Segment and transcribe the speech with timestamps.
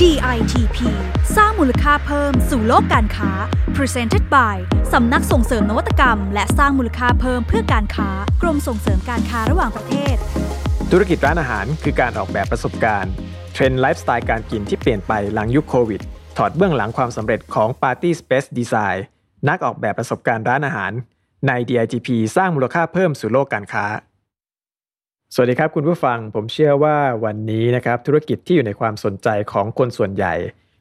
[0.00, 0.78] DITP
[1.36, 3.30] สร้างมูลค่าเพิ่มสู่โลกการค้า
[3.76, 4.56] Presented by
[4.92, 8.08] สำนักส่งเสริมนวัตกรรม และสร้างมูลค่าเพิ่มเพื่อการค้า
[8.42, 10.16] กรมส่งเสริมการค้าระหว่างประเทศ
[10.90, 13.12] ธุรกิจร้านอาหารคือการออกแบบประสบการณ์
[13.52, 16.00] เทรนด์ไลฟ์สไตล์การกินที่เปลี่ยนไปหลังยุคโควิด
[16.36, 18.98] ถอดเบื้องหลังความสำเร็จของ Party Space Design
[19.48, 20.92] นักออกแบบประสบการณ์ร้านอาหาร
[21.46, 23.86] ใน DITP สร้างมูลค่าเพิ่มสู่โลกการค้า
[25.34, 30.34] สวัสดีครับคุณผู้ฟังผมเชื่อว่าวันนี้นะครับธุรกิจที่อยู่ในความสนใจของคนส่วนใหญ่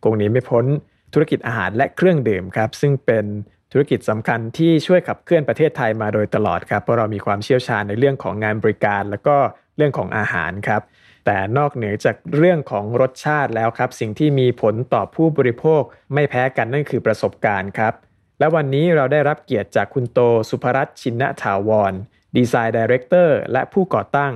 [0.03, 0.65] คงหนีไม่พ้น
[1.13, 3.25] ธุรกิจอาหารและเครื่องดื่มครับซึ่งเป็น
[3.71, 9.35] ธุรกิจสำคัญที่ช่วยขับเคลื่อนประเทศไทยมาโดยตลอดครับเพราะเรามีความเชี่ยวชาญในเรื่องของงานบริการ แล้วก็
[9.77, 10.81] เรื่องของอาหารครับ
[11.25, 15.81] แต่นอกเหนือจากเรื่องของรสชาติแล้วครับ สิ่งที่มีผลต่อผู้บริโภค
[16.13, 17.93] ไม่แพ้กันนั่นคือประสบการณ์ครับ
[18.39, 21.93] และวันนี้เราได้รับเกียรติจากคุณโตสุภรัตน์ชินถาวร
[22.37, 24.33] Design Director และผู้ก่อตั้ง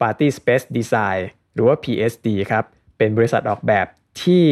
[0.00, 1.20] Party Space Design
[1.54, 2.64] หรือว่า PSD ครับ
[2.98, 3.86] เป็นบริษัทออกแบบ
[4.22, 4.44] ที่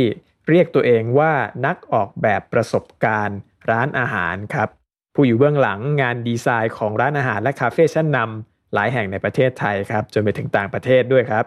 [0.48, 1.32] เรียกตัวเองว่า
[1.66, 3.38] นักออกแบบประสบการณ์
[3.70, 4.68] ร้านอาหารครับ
[5.14, 11.44] ผู้อยู่เบื้องหลังงานดีไซน์ของร้านอาหารและคาเฟ่ชั้นนำหลายแห่งในประเทศไทยครับ จนไปถึงต่างประเทศด้วยครับ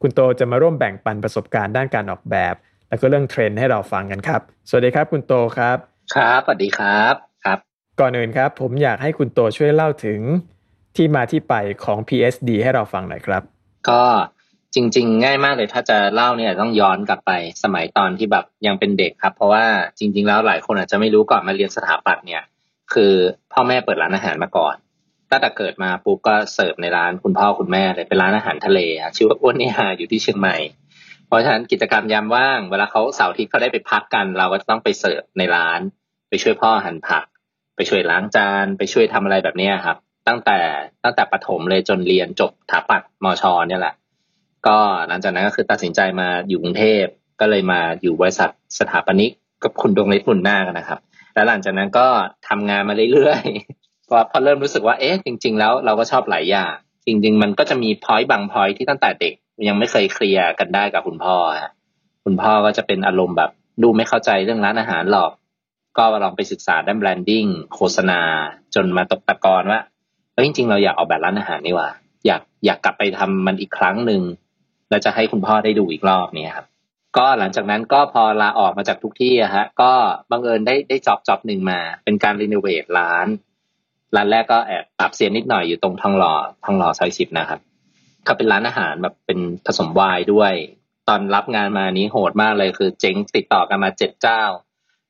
[0.00, 2.54] คุณโตจะมาร่วมแบ่งปันประสบการณ์ด้านการออกแบบ
[2.88, 5.76] และก็เรื่องเทรนด์ให้เราฟังกันครับ สวัสดีครับคุณโตครับ
[6.14, 7.58] ครับสวัสดีครับครับ
[8.00, 10.20] ก่อนอื่นครับ ผมอยากให้คุณโตช่วยเล่าถึง
[10.96, 11.54] ที่มาที่ไป
[11.84, 13.42] ของ PSD ให้เราฟังหน่อยครับ
[13.88, 14.02] ก็
[14.74, 19.64] จริง ๆ ง่ายมากเลยถ้าจะเล่าเนี่ยต้องย้อนกลับไปสมัยตอนที่แบบยังเป็นเด็กครับ เพราะว่า
[19.98, 22.42] จริง ๆ แล้วหลายคนอาจจะไม่รู้ก่อนมาเรียนสถาปัตย์เนี่ย
[22.92, 23.12] คือ
[23.52, 24.74] พ่อแม่เปิดร้านอาหารมาก่อน
[25.30, 28.80] ตั้งแต่เกิดมาปุ๊บก็เสิร์ฟในร้านคุณพ่อคุณแม่เลยเป็นร้านอาหารทะเล
[29.16, 30.56] ชื่อว่าอ้วนเนี่ยอยู่ที่เชียงใหม่
[31.26, 35.80] เพราะฉะนั้นกิจกรรมยามว่างเวลาเขาเสาร์อาทิตย์เขาได้ไปพักกัน เราก็ต้องไปเสิร์ฟในร้าน
[36.28, 37.24] ไปช่วยพ่อหั่นผัก
[37.76, 39.96] ไปช่วยล้างจาน ไปช่วยทำอะไรแบบนี้ครับ
[40.28, 40.58] ตั้งแต่
[41.04, 43.94] ตั้งแต่ประถมเลยจนเรียนจบถาปัดมชเนี่ยแหละ
[44.66, 47.04] ก็หลังจากนั้นก็คือตัดสินใจมาอยู่กรุงเทพ
[47.40, 49.30] ก็เลยมาอยู่บริษัทสถาปนิก
[49.62, 51.00] กับคุณดวงฤทธิ์หุ่นหน้ากันนะครับ
[51.34, 52.06] แล้วหลังจากนั้นก็
[52.48, 56.74] ทำงานมาเรื่อยๆก็พอเริ่มรู้สึกว่าเอ๊ะจริง ๆ แล้วเราก็ชอบหลายอย่าง
[57.06, 59.34] จริง ๆ มันก็จะมี point บาง point ที่ตั้งแต่เด็ก
[59.68, 61.72] ยังไม่เคยเคลียร์กันได้กับคุณพ่อฮะ
[62.24, 63.50] คุณพ่อก็จะเป็นอารมณ์แบบ
[63.82, 65.32] ดูไม่เข้าใจเรื่องร้านอาหารหรอก
[65.98, 68.20] ก็ลองไปศึกษาด้าน branding โฆษณา
[68.74, 69.80] จนมาตกตะกอนว่า
[70.32, 71.88] เออจริง ๆ เราอยากออกแบบร้านอาหารนี่ว่า
[72.26, 74.22] อยากอยากกลับไปทำมันอีกครั้งหนึ่ง
[74.90, 76.66] แล้วจะให้คุณพ่อได้ดูอีกรอบเนี่ยครับ
[77.16, 79.92] ก็หลังจากนั้นก็พอลาออกมาจากทุกที่อะฮะ ก็
[80.30, 83.26] บังเอิญได้ได้ job job หนึ่งมา เป็นการ renovate ร้าน
[84.16, 87.60] ร้านแรกก็แอบปรับเสียนนิดหน่อยอยู่ตรงทองหล่อทองหล่อซอยสิบนะครับ
[88.26, 90.52] ก็เป็นร้านอาหารแบบเป็นผสมวายด้วย
[91.08, 94.42] ตอนรับงานมานี้โหดมากเลยคือ เจ๊งติดต่อกันมาเจ็ดเจ้า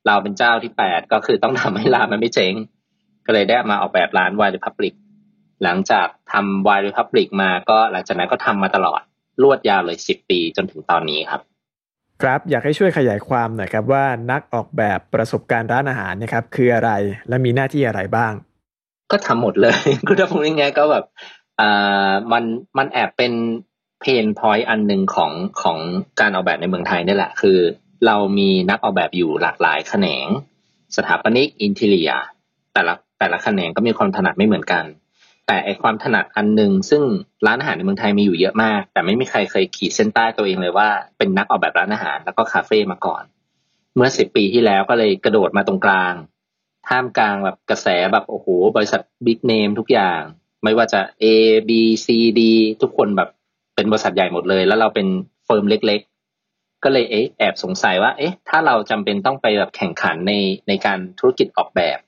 [0.07, 2.55] เราเป็นเจ้าที่แปดก็คือต้องทำให้ร้านมันไม่เจ๊ง
[3.27, 4.95] ก็เลยได้มาออกแบบร้านวายรีพับลิก
[5.63, 9.01] หลังจากทำวายรีพับลิกมาก็หลังจากนั้นก็ทำมาตลอด
[9.43, 11.41] รวดยาวเลยสิบปีจนถึงตอนนี้ครับ
[12.23, 16.91] ครับอยากให้ช่วยขยายความหน่อยครับว่านักออกแบบประสบการณ์ร้านอาหารนะครับ คืออะไร
[17.29, 18.33] และมีหน้าที่อะไรบ้าง
[19.11, 19.79] ก็ทำหมดเลย
[20.09, 21.05] คือถ้าพูดง่ายๆก็แบบ
[21.61, 22.45] อ่ามัน
[22.79, 23.33] มันแอบเป็น
[24.01, 25.79] pain point อันหนึ่งของของ
[26.21, 27.59] การออกแบบในเมืองไทยนี่แหละ คือ
[28.07, 30.27] เรามีนักออกแบบอยู่หลากหลายแขนง
[30.97, 32.11] สถาปนิก interior
[32.75, 34.85] แต่ละแต่ละแขนงก็มีความถนัดไม่เหมือนกัน
[35.53, 37.03] แต่ไอความถนัดอันหนึ่งซึ่ง
[37.47, 43.23] ร้านอาหารในเมืองไทยมีอยู่เยอะมาก แต่ไม่มีใครเคยขีดเส้นใต้ตัวเองเลยว่าเป็นนักออกแบบร้านอาหารแล้วก็คาเฟ่มาก่อน
[43.97, 46.15] เมื่อสิบปีที่แล้วก็เลยกระโดดมาตรงกลาง
[46.89, 48.47] ท่ามกลางแบบกระแสแบบโอ้โห
[48.77, 50.21] บริษัท big name ทุกอย่าง
[50.65, 51.25] ไม่ว่าจะ A
[51.69, 51.71] B
[52.05, 52.09] C
[52.39, 52.41] D
[52.83, 53.29] ทุกคนแบบ
[53.75, 55.07] เป็นบริษัทใหญ่หมดเลย แล้วเราเป็น
[55.45, 56.01] firm เล็ก
[56.43, 60.33] ๆ ก็เลยเอ๊ะแอบสงสัยว่า เอ๊ะ ถ้าเราจำเป็นต้องไปแบบแข่งขันใน
[60.69, 61.99] ในการธุรกิจออกแบบ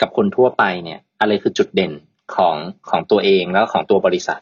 [0.00, 1.92] กับคนทั่วไปเนี่ย อะไรคือจุดเด่น
[2.36, 2.56] ของ
[2.90, 4.40] ของตัวเองแล้วของตัวบริษัท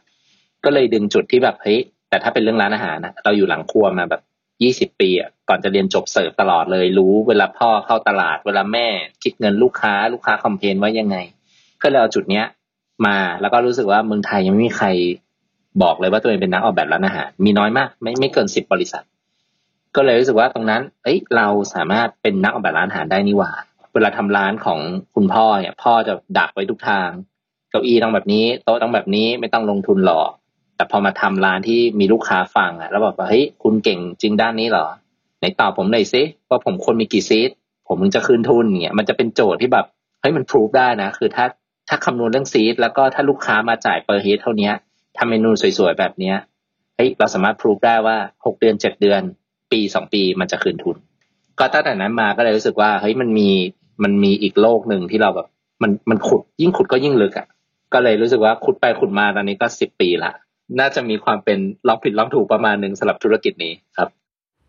[0.64, 1.78] ก็เลยดึงจุดที่แบบเฮ้ย
[2.08, 4.22] แต่ถ้าเป็นเรื่องร้านอาหารนะเราอยู่หลังครัวมาแบบ
[4.62, 8.86] ยี่สิบปีอะก่อนจะเรียนจบเสิร์ฟตลอดเลย รู้เวลาพ่อเข้าตลาด เวลาแม่
[9.22, 11.16] คิดเงินลูกค้าลูกค้าคอมเพลนว่ายังไง
[11.82, 12.46] ก็เลยเอาจุดเนี้ย
[13.06, 14.88] มาแล้วก็รู้สึกว่าเมืองไทยยังไม่มีใคร
[15.82, 19.04] บอกเลยว่าตัวเองเป็นนักออกแบบร้านอาหาร มีน้อยมาก ไม่ไม่เกินสิบบริษัท
[19.96, 23.52] ก็เลยรู้สึกว่าตรงนั้น เอ้ยเราสามารถเป็นนักออกแบบร้านอาหารได้นี่หว่า
[23.94, 24.80] เวลาทำร้านของ
[25.14, 27.08] คุณพ่อเนี่ย พ่อจะดักไว้ทุกทาง
[27.70, 30.28] เก้าอี้ต้องแบบนี้โต๊ะต้องแบบนี้ไม่ต้องลงทุนหรอก
[30.76, 34.86] แต่พอมาทำร้านที่มีลูกค้าฟังอะแล้วบอกว่าเฮ้ยคุณเก่งจริงด้านนี้เหรอ
[35.38, 37.50] ไหนตอบผมหน่อยซิว่าผมคนมีกี่ซีท
[37.88, 39.86] ผมถึงจะคืนทุนเนี่ยมันจะเป็นโจทย์ที่แบบ
[40.20, 41.46] เฮ้ยมันพิสูจได้นะ คือถ้า
[41.88, 44.70] ถ้าคำนวณเรื่องซีทแล้วก็ถ้าลูกค้ามาจ่ายเปอร์เฮดเท่านี้
[45.16, 46.36] ทำเมนูสวยๆแบบเนี้ย
[46.96, 49.20] เฮ้ยเราสามารถพิสูจได้ว่าหกเดือนเจ็ดเดือน
[49.72, 50.96] ปีสองปีมันจะคืนทุน
[51.58, 53.50] ก็ตั้งแต่นั้นมาก็เลยรู้สึกว่าเฮ้ยมันมี
[54.02, 55.48] มันมีอีกโลกหนึ่งที่เราแบบ
[55.82, 57.46] มันมันขุดยิ่งขุดก็ยิ่งลึกอะ
[57.92, 60.32] ก็เลยรู้สึกว่าขุดไปขุดมาตอนนี้ก็สิบปีละ
[60.80, 61.58] น่าจะมีความเป็น
[61.88, 64.08] ลองผิดลองถูกประมาณหนึ่งสำหรับธุรกิจนี้ครับ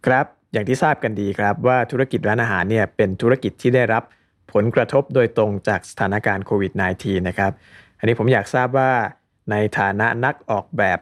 [0.05, 4.03] ครับอย่างที่ทราบกันดีครับว่าธุรกิจร้านอาหารเนี่ยเป็นธุรกิจที่ได้รับ
[4.53, 6.71] ผลกระทบโดยตรงจากสถานการณ์โควิด
[7.01, 7.51] -19 นะครับ
[7.99, 8.91] อันนี้ผมอยากทราบว่า
[9.51, 10.99] ในฐานะนักออกแบบ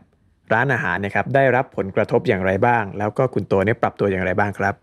[0.54, 4.76] ร้านอาหารนะครับได้รับผลกระทบอย่างไรบ้าง แล้วก็คุณตัวเนี่ยปรับตัวอย่างไรบ้างครับ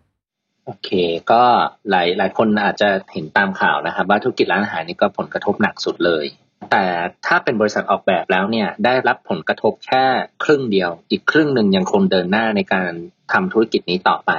[0.64, 0.90] โอเค
[1.32, 1.42] ก็
[1.90, 6.26] หลายหลายคนอาจจะเห็นตามข่าวนะครับ ว่าธุรกิจร้านอาหารนี่ก็ผลกระทบหนักสุดเลย
[6.70, 6.84] แต่
[7.26, 10.04] ถ้าเป็นบริษัทออกแบบแล้วเนี่ยได้รับผลกระทบแค่
[10.44, 12.92] ครึ่งเดียว อีกครึ่งหนึ่งยังคงเดินหน้าในการ
[13.32, 14.32] ทำธุรกิจนี้ต่อไป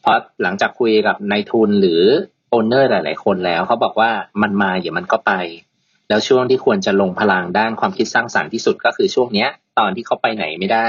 [0.00, 2.02] เพราะหลังจากคุยกับนายทุนหรือ
[2.50, 4.10] โอนเนอร์หลาย ๆ คนแล้วเขาบอกว่า
[4.42, 5.32] มันมาอย่ามันก็ไป
[6.08, 9.48] แล้วช่วงที่ควรจะลงพลังด้านความคิดสร้างสรรค์ที่สุดก็คือช่วงเนี้ย
[9.78, 10.88] ตอนที่เขาไปไหนไม่ได้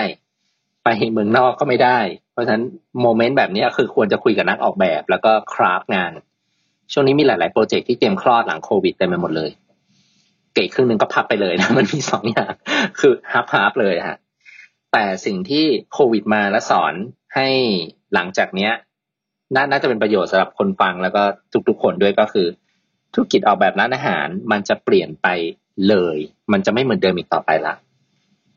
[0.83, 1.99] ไปเมืองนอกก็ไม่ได้
[2.31, 2.63] เพราะฉะนั้น
[3.01, 6.11] moment แบบนี้คือควรจะคุยกับนักออกแบบ แล้วก็ craft งาน
[6.91, 9.49] ช่วงนี้มีหลาย ๆ โปรเจกต์ที่เตรียมคลอดหลังโควิดเต็มไปหมดเลย
[10.53, 12.53] เกือบครึ่งหนึ่งก็พับไปเลยนะมันมีสองอย่าง
[12.99, 14.17] คือ half half เลยฮะ
[14.93, 16.93] แต่สิ่งที่โควิดมาและสอน
[17.35, 17.47] ให้
[18.13, 21.23] หลังจากเนี้ยน่าจะเป็นประโยชน์สำหรับคนฟังแล้วก็
[21.67, 22.47] ทุกๆคนด้วยก็คือ
[23.13, 25.27] ธุรกิจออกแบบร้านอาหารมันจะเปลี่ยนไป
[25.89, 26.17] เลย
[26.51, 27.73] มันจะไม่เหมือนเดิมอีกต่อไปละ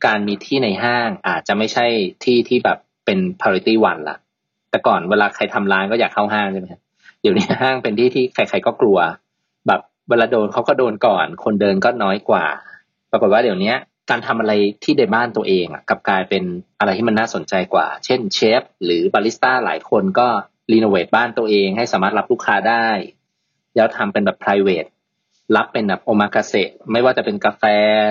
[0.05, 1.85] การมีที่ในห้างอาจจะไม่ใช่
[2.23, 4.17] ที่ที่แบบเป็น priority one ละ
[4.69, 6.67] แต่ก่อนเวลาใครทำร้านก็อยากเข้าห้างใช่ไหม
[7.21, 8.97] เดี๋ยวนี้ห้างเป็นที่ที่ใคร ๆก็กลัว
[10.09, 12.45] เวลาโดนเขาก็โดนก่อน คนเดินก็น้อยกว่า
[13.11, 13.73] ปรากฏว่าเดี๋ยวนี้
[14.09, 14.53] การทำอะไร
[14.83, 16.43] ที่ในบ้านตัวเองอะกับกลายเป็น
[16.79, 20.27] อะไรที่มันน่าสนใจกว่า เช่นเชฟหรือบาริสต้าหลายคนก็
[20.71, 22.87] รีโนเวทบ้านตัวเองให้สามารถรับลูกค้าได้
[23.75, 24.89] แล้วทำเป็นแบบ private
[25.55, 26.53] รับเป็นแบบโอมากาเซ
[26.91, 27.63] ไม่ว่าจะเป็นกาแฟ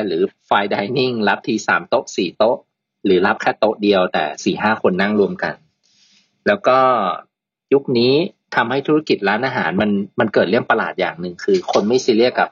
[0.07, 2.57] หรือ fine dining รับทีสามโต๊ะสี่โต๊ะ
[3.05, 5.55] หรือรับแค่โต๊ะเดียวแต่สี่ห้าคนนั่งรวมกัน
[6.47, 6.79] แล้วก็
[7.73, 8.15] ยุคนี้
[8.57, 9.91] ทำให้ธุรกิจร้านอาหารมัน
[10.21, 12.49] มันเกิดเรื่องประหลาดอย่างหนึ่งคือ คนไม่ซีเรียสกับ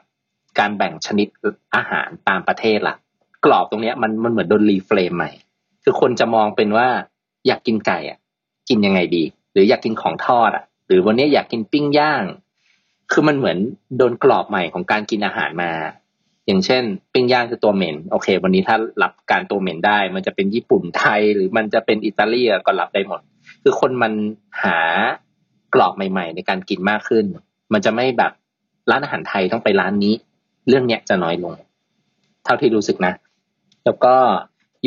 [0.59, 1.27] การแบ่งชนิด
[1.75, 2.95] อาหารตามประเทศละ
[3.45, 5.31] กรอบตรงเนี้ยมันมันเหมือนโดน reframe ใหม่
[5.83, 6.87] คือคนจะมองเป็นว่า
[7.47, 8.19] อยากกินไก่อะ
[8.69, 9.23] กินยังไงดี
[9.53, 12.23] หรืออยากกินของทอดอะ หรือวันนี้อยากกินปิ้งย่าง
[13.11, 13.57] คือมันเหมือน
[13.97, 15.71] โดนกรอบใหม่ของการกินอาหารมา
[16.45, 16.83] อย่างเช่น
[17.13, 23.21] ปิ้งย่างคือตัวเหม็น โอเค วันนี้ถ้ารับการตัวเหม็นได้ มันจะเป็นญี่ปุ่นไทย หรือมันจะเป็นอิตาลีก็รับได้หมด
[23.63, 24.13] คือคนมัน
[24.63, 24.79] หา
[25.73, 27.25] กรอบใหม่ๆ ในการกินมากขึ้น
[27.73, 28.31] มันจะไม่แบบ
[28.91, 30.13] ร้านอาหารไทยต้องไปร้านนี้
[30.67, 31.53] เรื่องเนี้ยจะน้อยลง
[32.43, 33.13] เท่าที่รู้สึกนะ
[33.85, 34.15] แล้วก็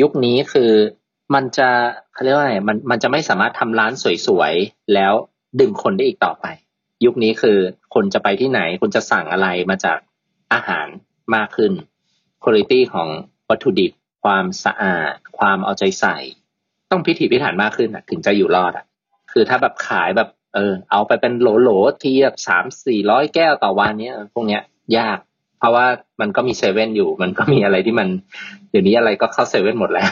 [0.01, 0.71] ยุคนี้คือ
[1.35, 1.69] มันจะ
[2.13, 3.91] เขาเรียกว่าไงมันมันจะไม่สามารถทำร้าน
[4.27, 5.13] สวยๆแล้ว
[5.59, 6.45] ดึงคนได้อีกต่อไป
[7.05, 7.57] ยุคนี้คือ
[7.93, 9.99] คนจะไปที่ไหนคุณจะสั่งอะไรมาจาก
[10.53, 10.87] อาหาร
[11.35, 11.71] มากขึ้น
[12.43, 13.09] คุณภาพของ
[13.49, 13.91] วัตถุดิบ
[14.23, 16.17] ความสะอาด ความเอาใจใส่
[16.91, 18.85] ต้องพิถีพิถันมากขึ้นถึงจะอยู่รอดอะ
[19.31, 24.61] คือถ้าแบบขายแบบ เออ เอาไปเป็นโหลๆทีแบบสามสี่ร้อยแก้วต่อวันเนี้ยพวกเนี้ย
[24.97, 25.17] ยาก
[25.59, 25.85] เพราะว่า
[26.21, 28.07] มันก็มีเซเว่นอยู่ มันก็มีอะไรที่มัน
[28.71, 30.11] เดี๋ยวนี้อะไรก็เข้าเซเว่นหมดแล้ว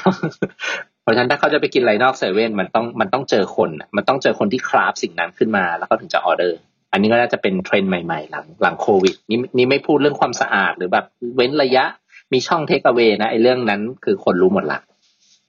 [1.01, 6.59] เพราะฉะนั้นถ้าเขาจะไปกินอะไรนอกเซเว่นมันต้องมันต้องเจอคน มันต้องเจอคนที่ craft สิ่งนั้นขึ้นมา แล้วก็ถึงจะออเดอร์
[6.91, 11.05] อันนี้ก็น่าจะเป็นเทรนด์ใหม่ๆ หลังหลังโควิดนี่นี่ไม่พูดเรื่องความสะอาดหรือแบบ
[11.35, 11.85] เว้นระยะ
[12.33, 14.79] มีช่องเทคเอา a y นะไอ้เรื่องนั้นคือคนรู้หมดละ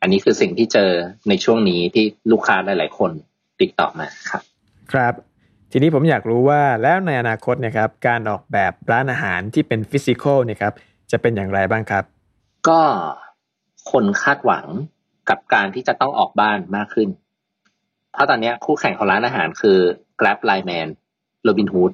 [0.01, 0.91] อันนี้คือสิ่งที่เจอ
[1.29, 3.11] ในช่วงนี้ที่ลูกค้าหลาย ๆ คน
[3.61, 4.43] ติดต่อมาครับ
[4.93, 5.15] ครับ
[5.73, 10.73] ทีนี้ผมอยากรู้ว่าแล้วในอนาคตเนี่ยครับการออกแบบร้านอาหารที่เป็นฟิสิกอลเนี่ยครับ
[11.11, 12.05] จะเป็นอย่างไรบ้างครับ
[12.69, 12.81] ก็
[13.91, 14.67] คนคาดหวัง
[15.29, 17.09] กับการที่จะต้องออกบ้านมากขึ้น
[18.13, 19.79] เพราะตอนนี้คู่แข่งของร้านอาหารคือ
[20.21, 20.89] Grab Line Man
[21.47, 21.93] Robin Hood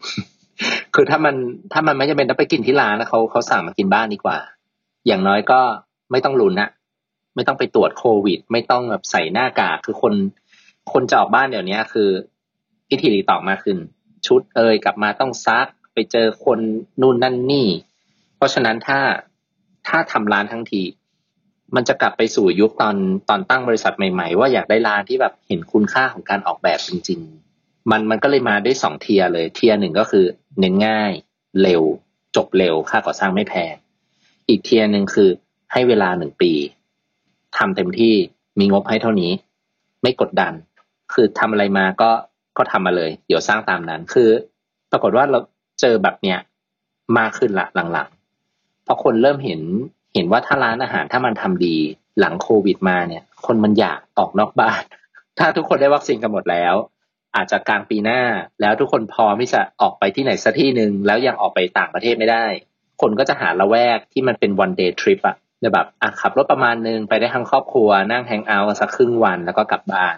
[0.94, 1.34] คือถ้ามัน
[1.72, 4.38] ถ้ามันไม่จำเป็นต้องไปกินที่ร้านแล้วเขาเขาสั่งมากินบ้านดีกว่า
[5.06, 5.60] อย่างน้อยก็
[6.10, 6.70] ไม่ต้องลุ้นนะ
[7.34, 10.14] ไม่ต้องไปตรวจโควิด ไม่ต้องแบบใส่หน้ากากคือคน
[10.92, 12.08] คนจะออกบ้านเดี๋ยวนี้คือ
[12.92, 13.78] พิธีรีตองมากขึ้น
[14.26, 16.58] ชุดเอยกลับมาต้องซักไปเจอคน
[17.00, 17.68] นู่นนั่นนี่
[18.36, 19.00] เพราะฉะนั้นถ้า
[19.88, 20.82] ถ้าทำร้านทั้งที
[21.74, 22.96] มันจะกลับไปสู่ยุคตอน
[23.28, 27.20] ตอนตั้งบริษัทใหม่ๆ ว่าอยากได้ร้านที่แบบเห็นคุณค่าของการออกแบบจริง
[27.54, 30.24] ๆ มันมันก็เลยมาได้สองเทียเลย เทียหนึ่งก็คือ
[30.58, 31.12] เน้นง่าย
[31.62, 31.82] เร็ว
[32.36, 33.74] จบเร็วค่าก่อสร้างไม่แพง
[34.48, 35.30] อีก tier หนึ่งคือ
[35.72, 36.52] ให้เวลาหนึ่งปี
[37.56, 38.14] ทำเต็มที่
[38.58, 39.32] มีงบให้เท่านี้
[40.02, 40.52] ไม่กดดัน
[41.12, 42.10] คือทำอะไรมาก็
[42.56, 44.30] ก็ทำมาเลย เดี๋ยวสร้างตามนั้น คือ
[44.90, 45.38] ปรากฏว่าเรา
[45.80, 46.38] เจอแบบเนี้ย
[47.18, 49.60] มากขึ้นละหลังๆพอคนเริ่มเห็น
[50.14, 51.76] เห็นว่าถ้าร้านอาหารถ้ามันทำดี
[52.18, 54.82] หลังโควิดมาเนี่ย คนมันอยากออกนอกบ้าน
[55.38, 56.74] ถ้าทุกคนได้วัคซีนกันหมดแล้ว
[57.36, 58.20] อาจจะกลางปีหน้า
[58.60, 62.44] แล้วทุกคนพร้อมที่จะออกไปที่ไหนสักที่หนึ่งแล้วยังออกไปต่างประเทศไม่ได้
[63.00, 65.36] คนก็จะหาละแวกที่มันเป็น one day trip อะ
[65.74, 70.16] แบบอะขับรถประมาณนึงไปได้ทั้งครอบครัว นั่งแฮงเอาท์สักครึ่งวันแล้วก็กลับบ้าน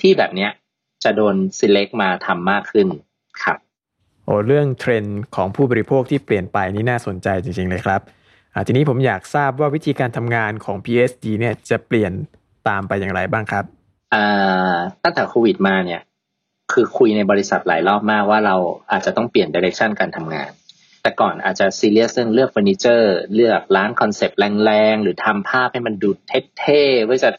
[0.00, 0.50] ที่แบบเนี้ย
[1.04, 2.88] จะโดน select มาทำมากขึ้น
[3.42, 3.58] ครับ
[4.24, 8.00] โอ้เรื่องเทรนด์ของผู้บริโภคที่เปลี่ยนไปนี่น่าสนใจจริง ๆ เลยครับ
[8.66, 12.12] ทีนี้ผมอยากทราบว่าวิธีการทำงานของ PSD เนี่ยจะเปลี่ยน
[12.68, 13.64] ตามไปอย่างไรบ้างครับ
[15.02, 16.00] ตั้งแต่โควิดมาเนี่ย
[16.72, 18.56] คือคุยในบริษัทหลายรอบมากว่าเรา
[18.92, 20.50] อาจจะต้องเปลี่ยน direction การทำงาน
[21.02, 26.10] แต่ก่อนอาจจะซีเรียสเรื่องเลือกเฟอร์นิเจอร์เลือกร้าน concept แรงๆ หรือทำภาพให้มันดู
[26.58, 27.30] เท่ๆว่าจะ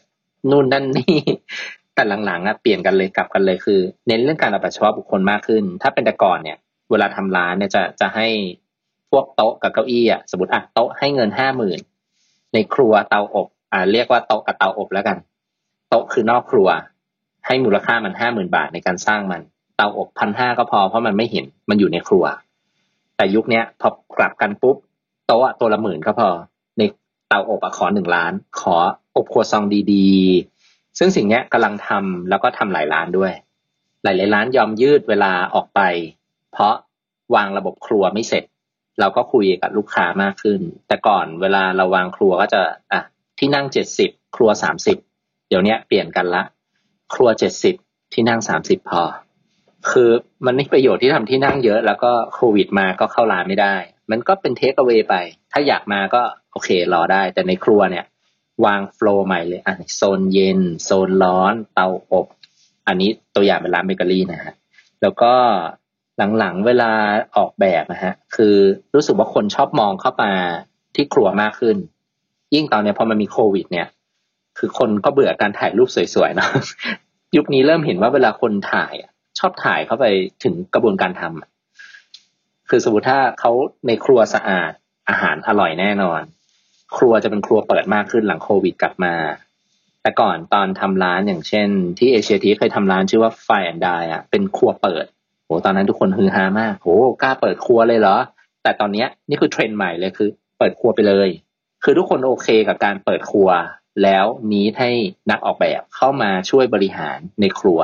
[0.50, 1.18] นู่นนั่นนี่
[1.96, 6.58] แต่หลังๆอะเปลี่ยนกันเลยกลับกันเลยคือ เน้นเรื่องการออกแบบเฉพาะบุคคลมากขึ้น ถ้าเป็นแต่ก่อนเนี่ย
[6.90, 8.28] เวลาทำร้านเนี่ยจะจะให้
[9.10, 11.78] พวกโต๊ะกับเก้าอี้อะสมมติอะโต๊ะให้เงินห้าหมื่น
[12.54, 15.16] ในครัวเตาอบอ่าเรียกว่าโต๊ะกับเตาอบแล้วกัน
[15.88, 16.68] โต๊ะคือนอกครัว
[17.46, 19.42] ให้มูลค่ามันห้าหมื่นบาทในการสร้างมัน
[19.76, 22.24] เตาอบพันห้าก็พอเพราะมันไม่เห็นมันอยู่ในครัว
[23.16, 23.88] แต่ยุคเนี้ยพอ
[24.18, 24.76] กลับกันปุ๊บ
[25.26, 26.28] โต๊ะตัวละหมื่นก็พอ
[26.78, 26.82] ใน
[27.28, 28.76] เตาอบอะขอหนึ่งล้าน ขอ
[29.16, 30.55] อบครัวซองดีๆ
[30.98, 33.32] ซึ่งสิ่งนี้กำลังทำแล้วก็ทำหลายร้านด้วย
[34.02, 35.80] หลายๆร้านยอมยืดเวลาออกไป
[36.52, 36.74] เพราะ
[37.34, 38.44] วางระบบครัวไม่เสร็จ
[39.00, 42.62] เราก็คุยกับลูกค้ามากขึ้น แต่ก่อนเวลาเราวางครัวก็จะ
[42.92, 43.00] อะ
[43.38, 44.96] ที่นั่งเจ็ดสิบครัวสามสิบ
[45.48, 46.42] เดี๋ยวนี้เปลี่ยนกันละ
[47.14, 47.74] ครัวเจ็ดสิบ
[48.12, 49.02] ที่นั่งสามสิบพอ
[49.90, 50.10] คือ
[50.46, 53.74] มันไม่ประโยชน์ที่ทำที่นั่งเยอะ แล้วก็โควิดมาก็เข้าร้านไม่ได้
[54.10, 55.14] มันก็เป็นเทคเอาไว้ไป
[55.52, 56.22] ถ้าอยากมาก็
[56.52, 58.04] โอเครอได้ แต่ในครัวเนี่ย
[58.64, 62.26] วางโฟล์ใหม่เลยอะโซนเย็น โซนร้อน เตาอบ
[62.86, 64.54] อันนี้ตัวอย่างเป็นร้านเบเกอรี่นะฮะ
[65.02, 65.32] แล้วก็
[66.38, 66.90] หลังๆเวลา
[67.36, 68.56] ออกแบบนะฮะคือ
[68.94, 70.32] รู้สึกว่าคนชอบมองเข้ามา
[70.94, 71.76] ที่ครัวมากขึ้น
[72.54, 73.88] ยิ่งตอนนี้พอมันมีโควิด เนี่ย
[74.58, 76.50] คือคนก็เบื่อการถ่ายรูปสวยๆเนาะ
[77.36, 78.94] ยุคนี้เริ่มเห็นว่าเวลาคนถ่าย
[79.38, 80.04] ชอบถ่ายเข้าไป
[80.44, 83.52] ถึงกระบวนการทำคือสมมติถ้าเขา
[83.86, 84.72] ในครัวสะอาด
[85.08, 86.22] อาหารอร่อยแน่นอน
[86.96, 89.14] ครัวจะเป็นครัวเปิดมากขึ้นหลังโควิดกลับมา
[90.02, 95.04] แต่ก่อนตอนทำร้านอย่างเช่น ที่เอเชียทีเคยทำร้านชื่อว่าไฟแอนด์ไดอะเป็นครัวเปิด
[95.44, 96.88] โหตอนนั้นทุกคนฮือฮามากโห
[97.22, 98.16] กล้าเปิดครัวเลยเหรอ
[98.62, 100.28] แต่ตอนนี้นี่คือเทรนด์ใหม่เลยคือ
[100.58, 101.28] เปิดครัวไปเลย
[101.84, 103.48] คือทุกคนโอเคกับการเปิดครัว
[104.02, 104.90] แล้วนี้ให้
[105.30, 107.80] นักออกแบบเข้ามาช่วยบริหารในครัว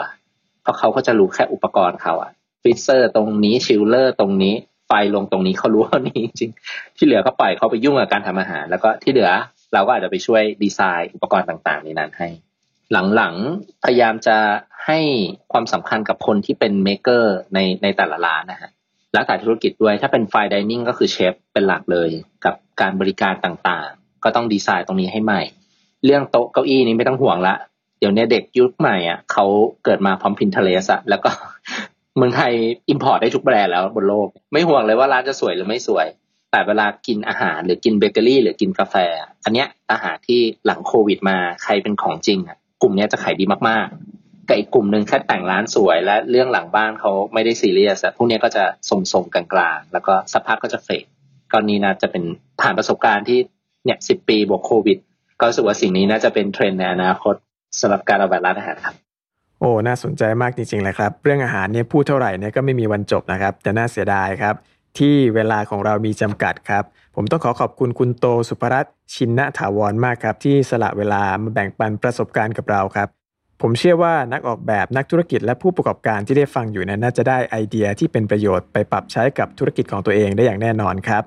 [0.63, 2.33] เพราะเขาก็จะรู้แค่อุปกรณ์เขาอะ
[2.63, 4.55] freezer ตรงนี้ chiller ตรงนี้
[4.95, 6.51] ไฟลงตรงนี้เขารู้เท่านี้จริง
[6.97, 9.31] ที่เหลือก็ปล่อยเขาไปยุ่งกับการทำอาหาร แล้วก็ที่เหลือ
[9.75, 12.29] เราก็อาจจะไปช่วยดีไซน์อุปกรณ์ต่างๆในนั้นให้
[13.15, 14.37] หลังๆพยายามจะ
[14.87, 14.99] ให้
[15.53, 18.71] ความสำคัญกับคนที่เป็น maker ในในแต่ละร้านนะฮะ
[19.13, 22.11] แล้วแต่ธุรกิจด้วยถ้าเป็น fine dining ก็คือเชฟเป็นหลักเลย
[22.45, 25.43] กับการบริการต่างๆ ก็ต้องดีไซน์ตรงนี้ให้ใหม่
[26.05, 27.55] เรื่องโต๊ะเก้าอี้นี้ไม่ต้องห่วงละ
[27.99, 29.45] เดี๋ยวนี้เด็กยุคใหม่อะเขา
[29.85, 31.31] เกิดมาพร้อม Pinterest อะแล้วก็
[32.17, 32.53] เมืองไทย
[32.91, 36.07] import ได้ทุกแบรนด์แล้วบนโลก ไม่ห่วงเลยว่าร้านจะสวยหรือไม่สวย
[36.51, 38.97] แต่เวลากินอาหารหรือกินเบเกอรี่ หรือกินกาแฟ
[39.45, 51.05] อันเนี้ยอาหารที่หลังโควิดมาใครเป็นของจริงอะกลุ่มนี้จะขายดีมากๆกับอีกกลุ่มหนึ่งแค่แต่งร้านสวย และเรื่องหลังบ้านเขาไม่ได้ซีเรียสพวกนี้ก็จะทรงๆกลางๆ แล้วก็สักพักก็จะเฟด
[51.53, 52.25] ก็นี้นะจะเป็น
[52.61, 53.39] ผ่านประสบการณ์ที่
[53.85, 54.99] เนี่ยสิบปีบวกโควิด
[55.41, 57.35] ก็รู้สึกว่าสิ่งนี้น่าจะเป็นเทรนด์ในอนาคต
[57.81, 58.97] สำหรับการออกแบบร้านอาหารครับ
[59.63, 64.55] โอ้น่าสนใจมากจริงๆเลยครับ เรื่องอาหารเนี่ยพูดเท่าไหร่เนี่ยก็ไม่มีวันจบนะครับ แต่น่าเสียดายครับ
[64.99, 66.85] ที่เวลาของเรามีจำกัดครับ
[67.17, 73.09] ผมต้องขอขอบคุณคุณโตสุภรัตน์ชินนถาวรมากครับ ที่สละเวลามาแบ่งปันประสบการณ์กับเราครับ
[73.63, 81.23] ผมเชื่อว่านักออกแบบนักธุรกิจและผู้ประกอบการที่ได้ฟังอยู่นั้นน่าจะได้ไอเดียที่เป็นประโยชน์ไปปรับใช้กับธุรกิจของตัวเองได้อย่างแน่นอนครับ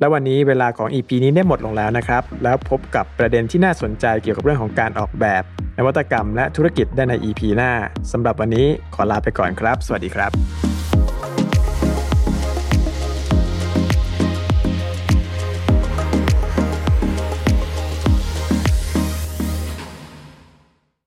[0.00, 5.42] และวันนี้เวลาของ EP นี้ได้หมดลงแล้วนะครับ แล้วพบกับประเด็นที่น่าสนใจเกี่ยวกับเรื่องของการออกแบบ
[5.78, 7.72] นวัตกรรมและธุรกิจได้ใน EP หน้า
[8.12, 10.73] สำหรับวันนี้ขอลาไปก่อนครับ สวัสดีครับ